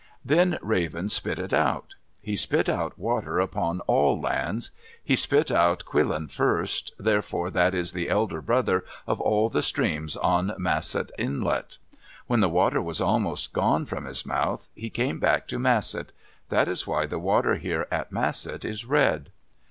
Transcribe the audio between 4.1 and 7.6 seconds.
lands. He spit out Quilan first, therefore